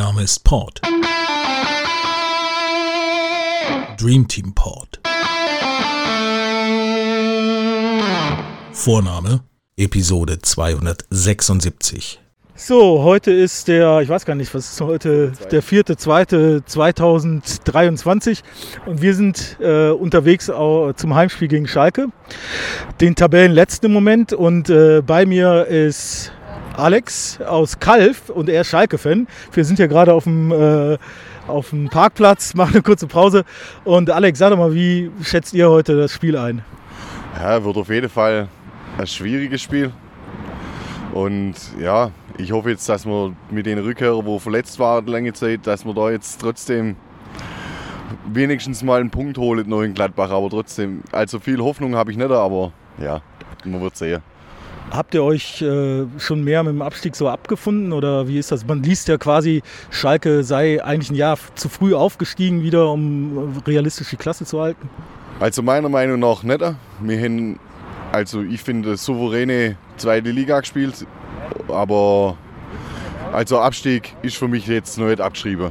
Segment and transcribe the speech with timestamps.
[0.00, 0.80] Name ist Port.
[3.98, 4.98] Dream Team Port.
[8.72, 9.42] Vorname
[9.76, 12.18] Episode 276.
[12.54, 18.42] So, heute ist der, ich weiß gar nicht, was ist heute, der vierte, zweite 2023
[18.86, 22.06] und wir sind äh, unterwegs zum Heimspiel gegen Schalke,
[23.02, 26.32] den Tabellenletzten im Moment und äh, bei mir ist
[26.80, 29.28] Alex aus Kalf und er ist Schalke-Fan.
[29.52, 30.96] Wir sind hier gerade auf dem, äh,
[31.46, 33.44] auf dem Parkplatz, machen eine kurze Pause
[33.84, 36.62] und Alex, sag doch mal, wie schätzt ihr heute das Spiel ein?
[37.36, 38.48] Ja, wird auf jeden Fall
[38.98, 39.92] ein schwieriges Spiel.
[41.12, 45.66] Und ja, ich hoffe jetzt, dass wir mit den Rückkehrern, wo verletzt war lange Zeit,
[45.66, 46.96] dass wir da jetzt trotzdem
[48.32, 50.30] wenigstens mal einen Punkt holen in Gladbach.
[50.30, 53.20] Aber trotzdem, also viel Hoffnung habe ich nicht, aber ja,
[53.64, 54.22] man wird sehen.
[54.90, 58.66] Habt ihr euch äh, schon mehr mit dem Abstieg so abgefunden oder wie ist das?
[58.66, 64.10] Man liest ja quasi, Schalke sei eigentlich ein Jahr zu früh aufgestiegen wieder, um realistisch
[64.10, 64.90] die Klasse zu halten.
[65.38, 66.60] Also meiner Meinung nach nicht.
[67.00, 67.60] Wir haben,
[68.10, 71.06] also ich finde, souveräne zweite Liga gespielt.
[71.68, 72.36] Aber
[73.32, 75.70] also Abstieg ist für mich jetzt noch nicht abgeschrieben.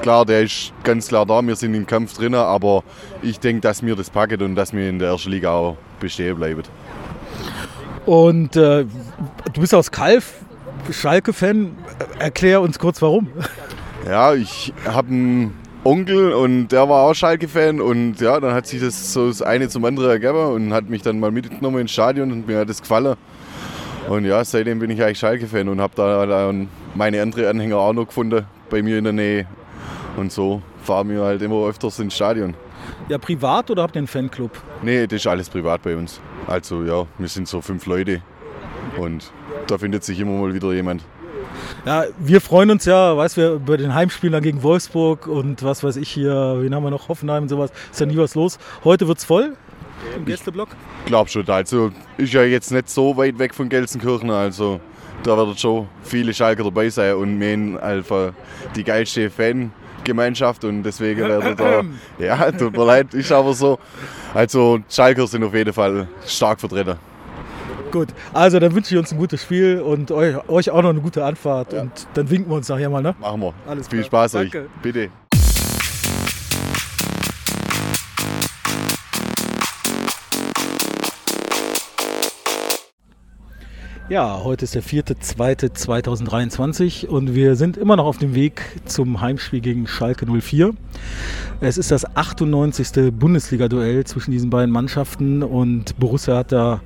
[0.00, 2.82] Klar, der ist ganz klar da, wir sind im Kampf drin, aber
[3.22, 6.36] ich denke, dass wir das packen und dass wir in der ersten Liga auch bestehen
[6.36, 6.62] bleiben.
[8.06, 8.86] Und äh,
[9.52, 10.34] du bist aus Kalf,
[10.90, 11.76] Schalke-Fan.
[12.18, 13.28] Erklär uns kurz warum.
[14.06, 18.80] Ja, ich habe einen Onkel und der war auch Schalke-Fan und ja, dann hat sich
[18.80, 22.30] das so das eine zum anderen ergeben und hat mich dann mal mitgenommen ins Stadion
[22.30, 23.16] und mir hat das gefallen.
[24.08, 27.92] Und ja, seitdem bin ich eigentlich Schalke-Fan und habe da dann meine anderen Anhänger auch
[27.92, 29.46] noch gefunden bei mir in der Nähe.
[30.16, 32.54] Und so fahren wir halt immer öfters ins Stadion.
[33.08, 34.50] Ja, privat oder habt ihr einen Fanclub?
[34.82, 36.20] Nee, das ist alles privat bei uns.
[36.46, 38.22] Also ja, wir sind so fünf Leute
[38.98, 39.30] und
[39.66, 41.02] da findet sich immer mal wieder jemand.
[41.84, 45.96] Ja, wir freuen uns ja, weißt du, über den Heimspieler gegen Wolfsburg und was weiß
[45.96, 47.70] ich hier, wen haben wir noch, Hoffenheim und sowas.
[47.90, 48.58] Ist ja nie was los.
[48.84, 49.56] Heute wird's voll
[50.14, 50.68] im Gästeblock?
[51.00, 51.48] Ich glaube schon.
[51.48, 54.30] Also ist ja jetzt nicht so weit weg von Gelsenkirchen.
[54.30, 54.80] Also
[55.22, 58.32] da werden schon viele Schalker dabei sein und wir haben einfach
[58.74, 59.30] die geilste
[60.06, 61.82] Fangemeinschaft und deswegen werden da.
[62.24, 63.78] Ja, tut mir leid, ist aber so.
[64.34, 66.96] Also Schalker sind auf jeden Fall stark vertreten.
[67.90, 71.00] Gut, also dann wünsche ich uns ein gutes Spiel und euch, euch auch noch eine
[71.00, 71.82] gute Anfahrt ja.
[71.82, 73.14] und dann winken wir uns nachher mal, ne?
[73.20, 73.54] Machen wir.
[73.66, 74.28] Alles Viel klar.
[74.28, 74.62] Spaß Danke.
[74.62, 74.66] euch.
[74.82, 75.10] Bitte.
[84.08, 89.60] Ja, heute ist der 4.2.2023 und wir sind immer noch auf dem Weg zum Heimspiel
[89.60, 90.70] gegen Schalke 04.
[91.60, 93.12] Es ist das 98.
[93.12, 96.80] Bundesliga-Duell zwischen diesen beiden Mannschaften und Borussia hat da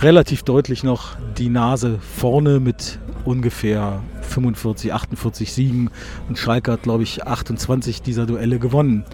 [0.00, 5.90] relativ deutlich noch die Nase vorne mit ungefähr 45, 48 Siegen
[6.30, 9.04] und Schalke hat, glaube ich, 28 dieser Duelle gewonnen.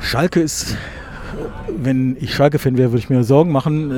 [0.00, 0.76] Schalke ist
[1.76, 3.90] wenn ich Schalke-Fan wäre, würde ich mir Sorgen machen.
[3.90, 3.96] Äh,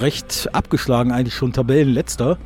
[0.00, 2.38] recht abgeschlagen, eigentlich schon Tabellenletzter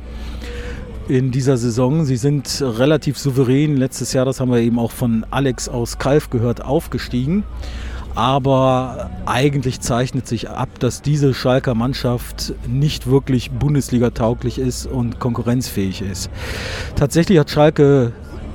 [1.07, 2.05] in dieser Saison.
[2.05, 3.77] Sie sind relativ souverän.
[3.77, 7.43] Letztes Jahr, das haben wir eben auch von Alex aus Kalf gehört, aufgestiegen.
[8.15, 16.01] Aber eigentlich zeichnet sich ab, dass diese Schalker Mannschaft nicht wirklich Bundesliga-tauglich ist und konkurrenzfähig
[16.01, 16.31] ist.
[16.95, 18.13] Tatsächlich hat Schalke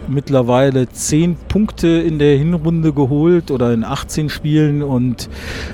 [0.08, 5.28] mittlerweile 10 Punkte in der Hinrunde geholt oder in 18 Spielen und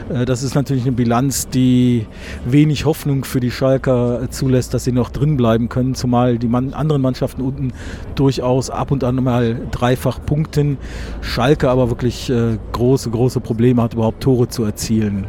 [0.09, 2.07] äh, das ist natürlich eine Bilanz, die
[2.45, 7.03] wenig Hoffnung für die Schalker zulässt, dass sie noch drin bleiben können, zumal die anderen
[7.03, 7.73] Mannschaften unten
[8.15, 10.79] durchaus ab und an mal dreifach punkten.
[11.21, 15.27] Schalke aber wirklich äh, große, große Probleme hat, überhaupt Tore zu erzielen.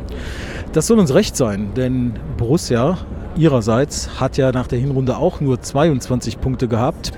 [0.73, 2.97] Das soll uns recht sein, denn Borussia
[3.35, 7.11] ihrerseits hat ja nach der Hinrunde auch nur 22 Punkte gehabt.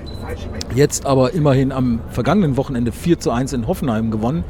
[0.74, 4.44] Jetzt aber immerhin am vergangenen Wochenende 4 zu 1 in Hoffenheim gewonnen.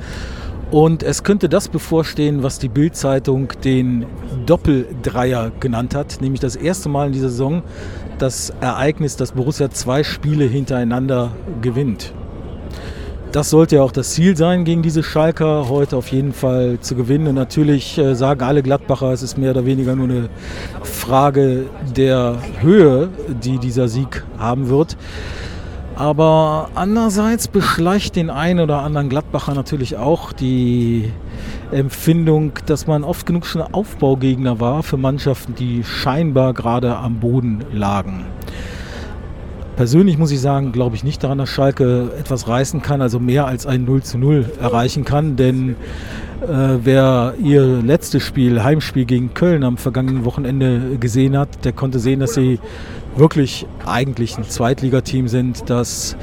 [0.71, 4.07] Und es könnte das bevorstehen, was die Bild-Zeitung den
[4.47, 7.63] Doppeldreier genannt hat, nämlich das erste Mal in dieser Saison
[8.19, 12.15] das Ereignis, dass Borussia zwei Spiele hintereinander gewinnt.
[13.33, 16.95] Das sollte ja auch das Ziel sein, gegen diese Schalker heute auf jeden Fall zu
[16.95, 17.29] gewinnen.
[17.29, 20.29] Und natürlich äh, sagen alle Gladbacher, es ist mehr oder weniger nur eine
[20.83, 21.65] Frage
[21.97, 23.09] der Höhe,
[23.43, 24.99] die dieser Sieg haben wird.
[25.97, 31.11] Aber andererseits beschleicht den einen oder anderen Gladbacher natürlich auch die
[31.71, 37.65] Empfindung, dass man oft genug schon Aufbaugegner war für Mannschaften, die scheinbar gerade am Boden
[37.73, 38.27] lagen.
[39.77, 43.47] Persönlich muss ich sagen, glaube ich nicht daran, dass Schalke etwas reißen kann, also mehr
[43.47, 45.77] als ein 0 zu 0 erreichen kann, denn
[46.43, 52.01] äh, wer ihr letztes Spiel, Heimspiel gegen Köln am vergangenen Wochenende gesehen hat, der konnte
[52.01, 52.59] sehen, dass sie
[53.17, 56.17] wirklich eigentlich ein Zweitligateam sind, das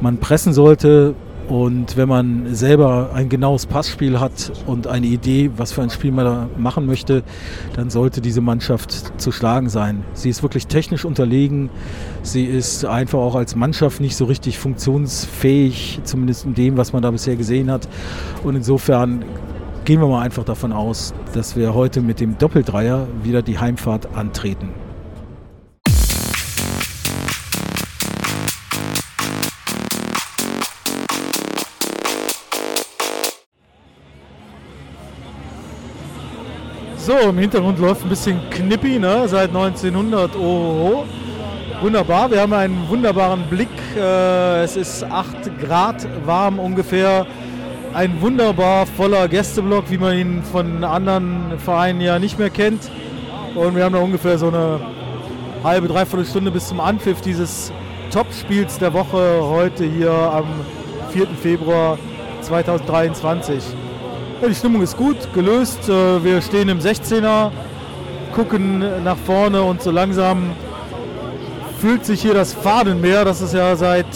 [0.00, 1.14] man pressen sollte.
[1.50, 6.12] Und wenn man selber ein genaues Passspiel hat und eine Idee, was für ein Spiel
[6.12, 7.24] man da machen möchte,
[7.74, 10.04] dann sollte diese Mannschaft zu schlagen sein.
[10.12, 11.68] Sie ist wirklich technisch unterlegen.
[12.22, 17.02] Sie ist einfach auch als Mannschaft nicht so richtig funktionsfähig, zumindest in dem, was man
[17.02, 17.88] da bisher gesehen hat.
[18.44, 19.24] Und insofern
[19.84, 24.14] gehen wir mal einfach davon aus, dass wir heute mit dem Doppeldreier wieder die Heimfahrt
[24.14, 24.68] antreten.
[37.02, 39.26] So, im Hintergrund läuft ein bisschen Knippi, ne?
[39.26, 40.36] seit 1900.
[40.36, 41.06] Oh,
[41.80, 42.30] wunderbar.
[42.30, 43.70] Wir haben einen wunderbaren Blick.
[43.96, 47.26] Äh, es ist 8 Grad warm ungefähr.
[47.94, 52.90] Ein wunderbar voller Gästeblock, wie man ihn von anderen Vereinen ja nicht mehr kennt.
[53.54, 54.78] Und wir haben da ungefähr so eine
[55.64, 57.72] halbe, dreiviertel Stunde bis zum Anpfiff dieses
[58.10, 60.44] Topspiels der Woche heute hier am
[61.12, 61.28] 4.
[61.28, 61.96] Februar
[62.42, 63.89] 2023.
[64.48, 65.88] Die Stimmung ist gut, gelöst.
[65.88, 67.50] Äh, wir stehen im 16er,
[68.34, 70.52] gucken nach vorne und so langsam
[71.78, 74.06] fühlt sich hier das Fahnenmeer, das es ja seit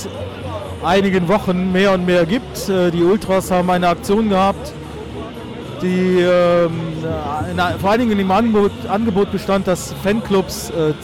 [0.82, 2.68] einigen Wochen mehr und mehr gibt.
[2.70, 4.72] Äh, die Ultras haben eine Aktion gehabt,
[5.82, 6.80] die ähm,
[7.78, 10.94] vor allen Dingen in dem Angebot, bestand, dass Fanclubs äh,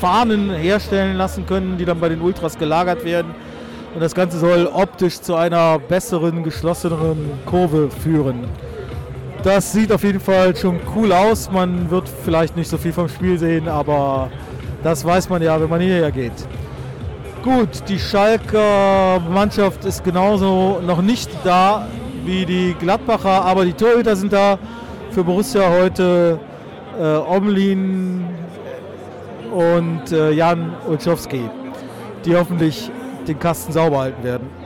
[0.00, 3.34] Fahnen herstellen lassen können, die dann bei den Ultras gelagert werden.
[3.94, 8.44] Und das Ganze soll optisch zu einer besseren, geschlosseneren Kurve führen.
[9.42, 11.50] Das sieht auf jeden Fall schon cool aus.
[11.50, 14.30] Man wird vielleicht nicht so viel vom Spiel sehen, aber
[14.82, 16.32] das weiß man ja, wenn man hierher geht.
[17.44, 21.86] Gut, die Schalker Mannschaft ist genauso noch nicht da
[22.24, 24.58] wie die Gladbacher, aber die Torhüter sind da.
[25.12, 26.38] Für Borussia heute
[27.00, 28.26] äh, Omlin
[29.52, 31.48] und äh, Jan Olszowski,
[32.24, 32.90] die hoffentlich
[33.26, 34.57] den Kasten sauber halten werden.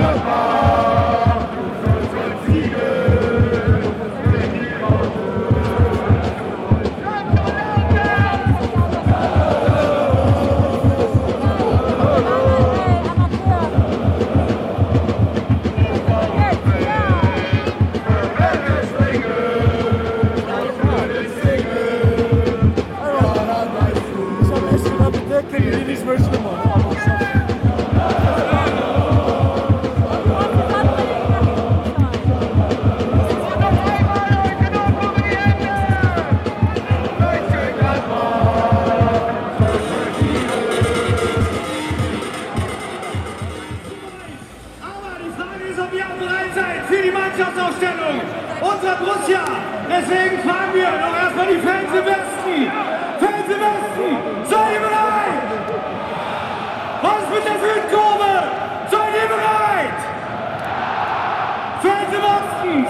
[0.00, 0.69] goodbye.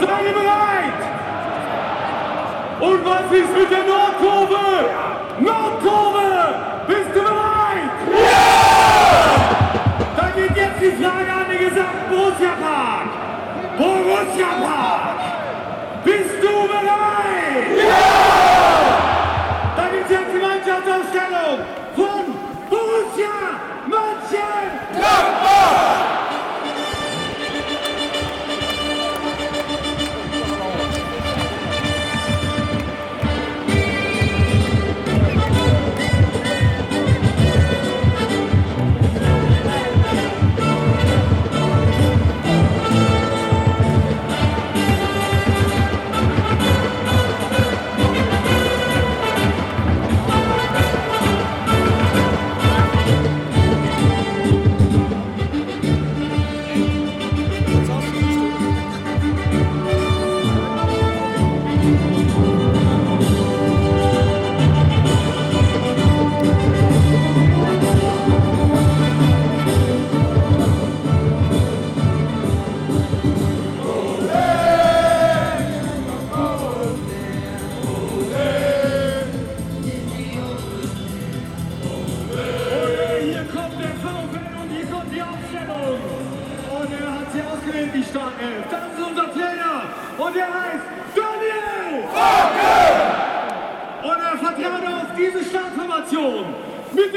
[0.01, 1.01] Seid ihr bereit?
[2.81, 4.65] Und was ist mit der Nordkurve?
[5.41, 6.55] Nordkurve!
[6.87, 7.93] Bist du bereit?
[8.09, 8.47] Ja!
[10.17, 13.11] Da geht jetzt die Frage an den gesamten Borussia Park.
[13.77, 15.21] Borussia Park!
[16.05, 17.69] Bist du bereit?
[17.77, 18.30] Ja!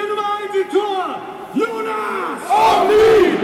[0.04, 1.06] Der Nummer 1 im Tor,
[1.54, 3.38] Jonas Omni!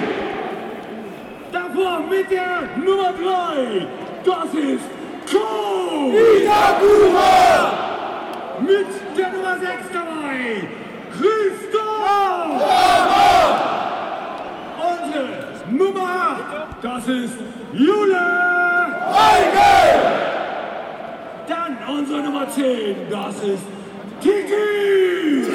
[1.52, 3.88] Davor mit der Nummer 3,
[4.24, 4.86] das ist
[5.32, 7.72] Ko Itagura!
[8.62, 10.68] Mit der Nummer 6 dabei,
[11.12, 12.62] Christoph!
[14.92, 15.28] Unsere
[15.72, 17.38] Nummer 8, das ist
[17.74, 18.40] Jule!
[21.48, 23.79] Dann unsere Nummer 10, das ist
[24.22, 25.48] Kiki!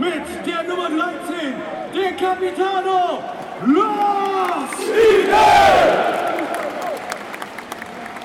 [0.00, 1.54] Mit der Nummer 13,
[1.94, 3.22] der Capitano
[3.66, 4.70] Lars!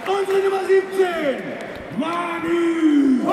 [0.07, 1.43] Unsere Nummer 17,
[1.97, 3.25] Manu!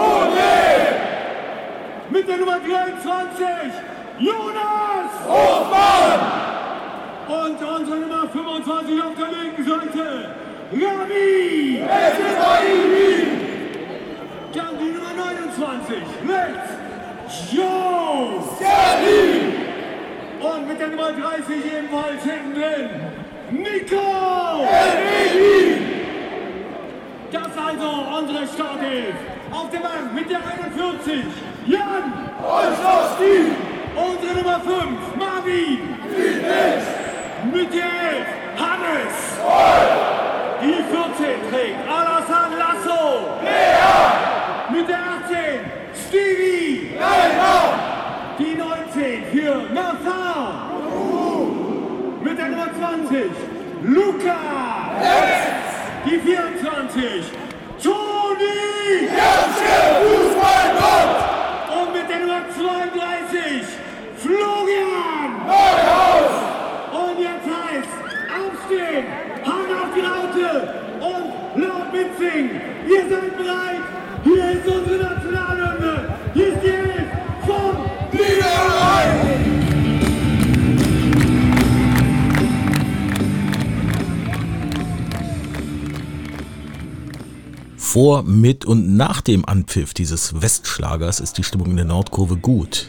[2.11, 3.47] Mit der Nummer 23,
[4.19, 5.13] Jonas!
[7.29, 10.31] Und unsere Nummer 25 auf der linken Seite,
[10.73, 11.83] Rami!
[11.87, 13.32] Dann
[15.57, 19.53] 22 rechts, Joe Serdi.
[20.41, 22.91] Und mit der Nummer 30 ebenfalls hinten drin,
[23.51, 25.83] Nico Eredi.
[27.31, 29.15] Das also unsere Startelf.
[29.51, 31.25] Auf dem Bank mit der 41,
[31.67, 33.53] Jan Olszowski.
[33.95, 35.79] Unsere Nummer 5, Marvin.
[36.09, 36.85] Friedrich.
[37.53, 39.15] Mit der 11, Hannes.
[39.43, 40.23] Voll.
[40.63, 43.39] Die 14 trägt Alassane Lasso.
[43.43, 44.73] Lea.
[44.73, 45.22] Mit der 8,
[46.13, 46.91] Stevie!
[48.39, 50.53] Die 19 für Nathan!
[52.23, 53.31] Mit der Nummer 20,
[53.83, 54.37] Luca!
[56.05, 57.25] Die 24,
[57.83, 59.09] Toni!
[61.81, 63.63] Und mit der Nummer 32,
[64.19, 65.33] Florian!
[66.93, 67.95] Und jetzt heißt
[68.37, 69.07] aufstehen,
[69.47, 72.73] Hand auf die Laute und laut mitsingen.
[87.93, 92.89] Vor, mit und nach dem Anpfiff dieses Westschlagers ist die Stimmung in der Nordkurve gut.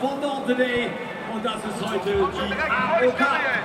[0.00, 0.88] Sponsor Today
[1.30, 3.59] und das ist heute die AOK.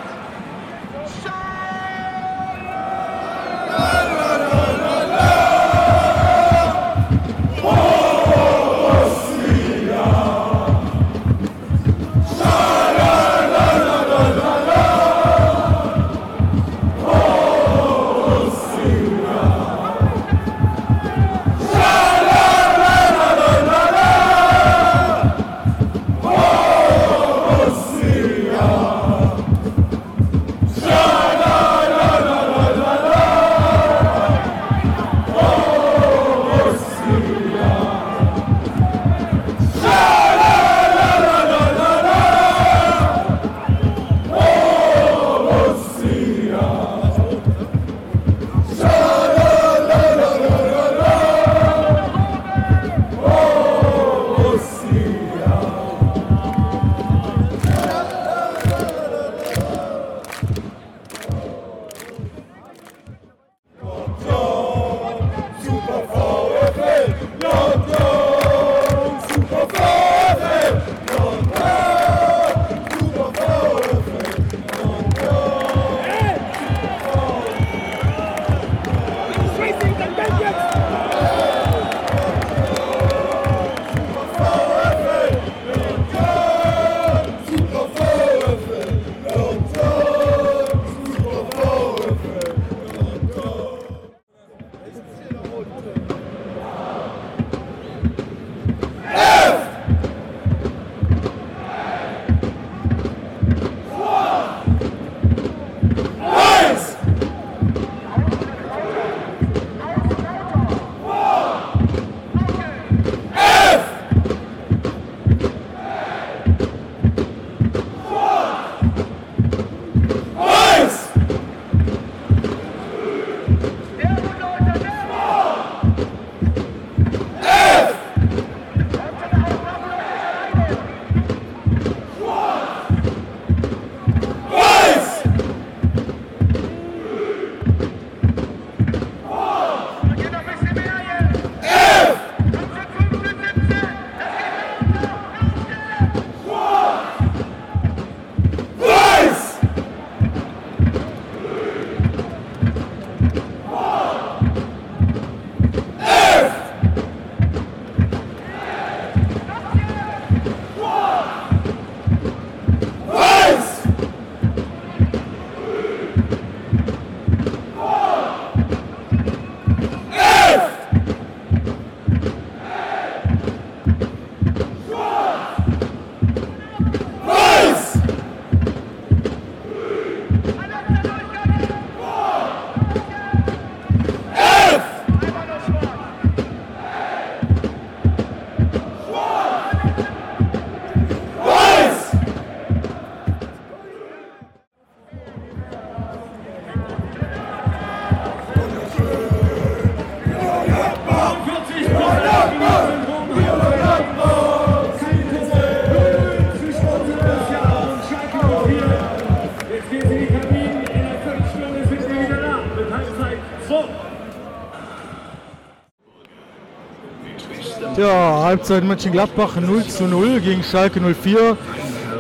[218.55, 221.57] Halbzeit Mönchengladbach 0 zu 0 gegen Schalke 04.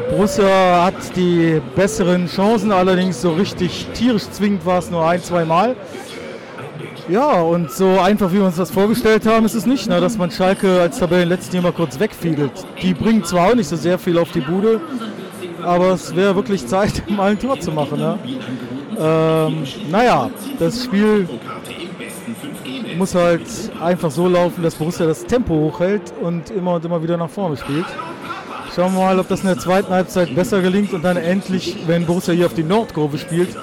[0.09, 5.45] Borussia hat die besseren Chancen, allerdings so richtig tierisch zwingend war es nur ein, zwei
[5.45, 5.77] Mal.
[7.07, 10.17] Ja, und so einfach wie wir uns das vorgestellt haben, ist es nicht, ne, dass
[10.17, 12.51] man Schalke als Tabellenletzten immer kurz wegfiedelt.
[12.81, 14.81] Die bringen zwar auch nicht so sehr viel auf die Bude,
[15.63, 17.97] aber es wäre wirklich Zeit, mal ein Tor zu machen.
[17.97, 18.19] Ne?
[18.99, 21.29] Ähm, naja, das Spiel
[22.97, 23.41] muss halt
[23.81, 27.57] einfach so laufen, dass Borussia das Tempo hochhält und immer und immer wieder nach vorne
[27.57, 27.85] spielt.
[28.75, 32.05] Schauen wir mal, ob das in der zweiten Halbzeit besser gelingt und dann endlich, wenn
[32.05, 33.55] Borussia hier auf die Nordkurve spielt,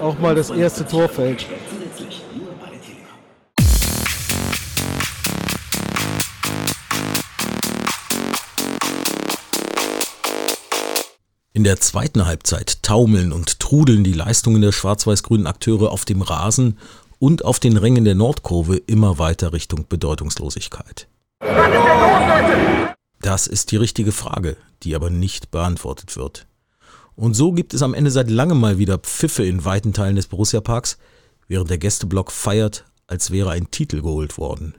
[0.00, 1.46] auch mal das erste Tor fällt.
[11.56, 16.78] In der zweiten Halbzeit taumeln und trudeln die Leistungen der schwarz-weiß-grünen Akteure auf dem Rasen
[17.24, 21.08] und auf den Rängen der Nordkurve immer weiter Richtung Bedeutungslosigkeit.
[23.22, 26.46] Das ist die richtige Frage, die aber nicht beantwortet wird.
[27.16, 30.26] Und so gibt es am Ende seit langem mal wieder Pfiffe in weiten Teilen des
[30.26, 30.98] Borussia Parks,
[31.48, 34.74] während der Gästeblock feiert, als wäre ein Titel geholt worden.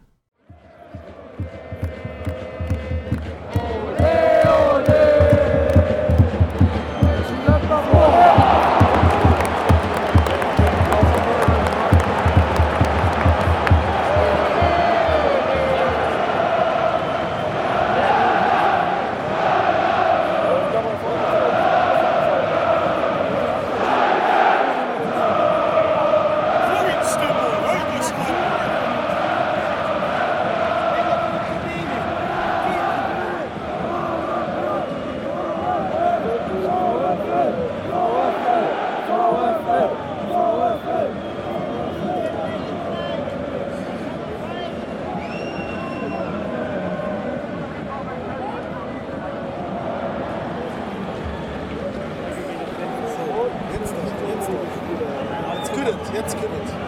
[55.88, 56.85] it, jetzt geht it.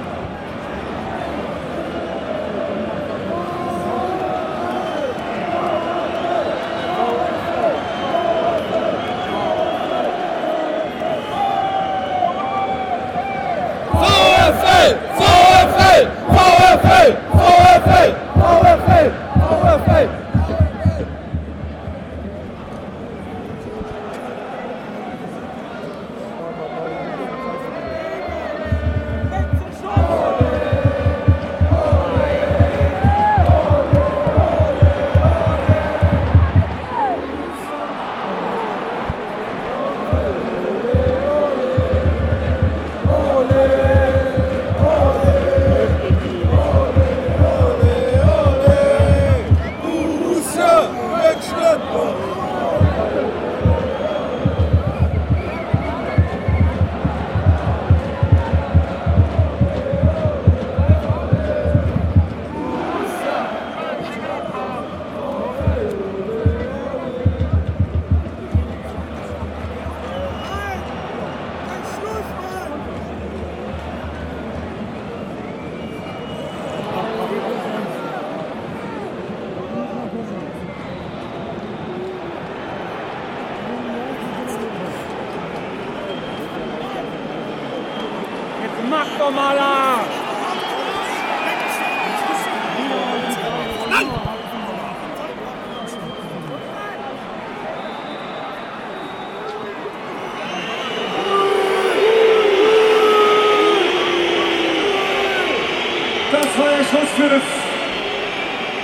[106.40, 107.42] Das war der Schuss für das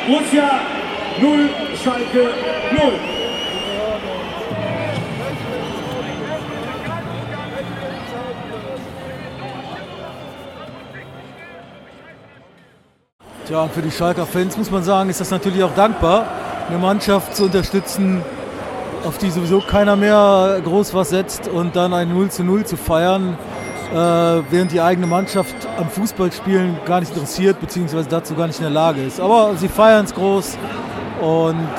[0.07, 0.59] Borussia
[1.21, 1.49] 0,
[1.83, 2.33] Schalke
[2.71, 2.93] 0.
[13.45, 16.25] Tja, und für die Schalker Fans muss man sagen, ist das natürlich auch dankbar,
[16.69, 18.23] eine Mannschaft zu unterstützen,
[19.05, 22.77] auf die sowieso keiner mehr groß was setzt und dann ein 0 zu 0 zu
[22.77, 23.37] feiern,
[23.93, 23.95] äh,
[24.49, 28.71] während die eigene Mannschaft am Fußballspielen gar nicht interessiert, beziehungsweise dazu gar nicht in der
[28.71, 29.19] Lage ist.
[29.19, 30.57] Aber sie feiern es groß
[31.21, 31.69] und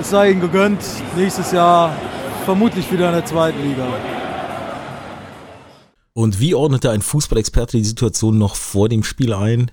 [0.00, 0.80] es sei ihnen gegönnt,
[1.16, 1.92] nächstes Jahr
[2.44, 3.86] vermutlich wieder in der zweiten Liga.
[6.14, 9.70] Und wie ordnete ein Fußballexperte die Situation noch vor dem Spiel ein?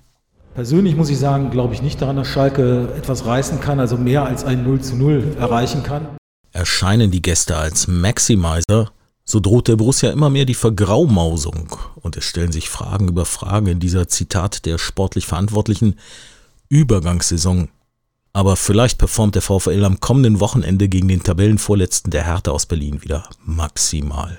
[0.54, 4.24] Persönlich muss ich sagen, glaube ich nicht daran, dass Schalke etwas reißen kann, also mehr
[4.24, 6.08] als ein 0 zu 0 erreichen kann.
[6.52, 8.90] Erscheinen die Gäste als Maximizer,
[9.28, 13.66] so droht der Borussia immer mehr die Vergraumausung und es stellen sich Fragen über Fragen
[13.66, 15.98] in dieser Zitat der sportlich Verantwortlichen
[16.68, 17.68] Übergangssaison.
[18.32, 23.02] Aber vielleicht performt der VfL am kommenden Wochenende gegen den Tabellenvorletzten der Hertha aus Berlin
[23.02, 24.38] wieder maximal.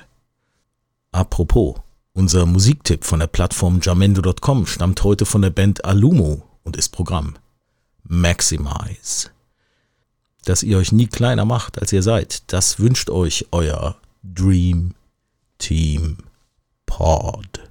[1.11, 1.75] Apropos,
[2.13, 7.35] unser Musiktipp von der Plattform jamendo.com stammt heute von der Band Alumo und ist Programm.
[8.03, 9.31] Maximize.
[10.45, 13.97] Dass ihr euch nie kleiner macht, als ihr seid, das wünscht euch euer
[14.33, 14.93] Dream
[15.59, 16.17] Team
[16.85, 17.69] Pod.